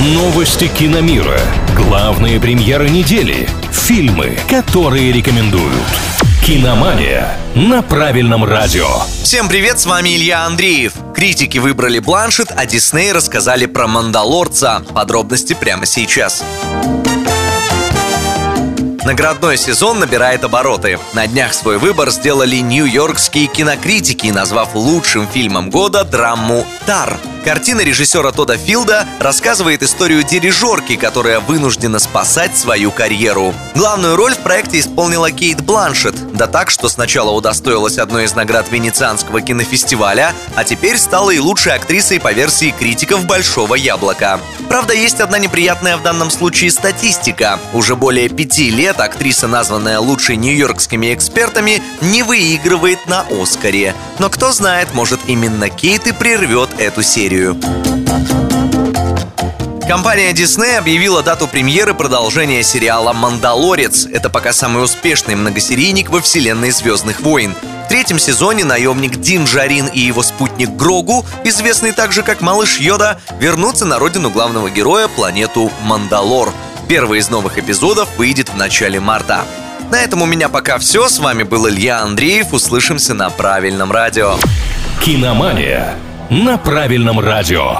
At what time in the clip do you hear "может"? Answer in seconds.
54.92-55.20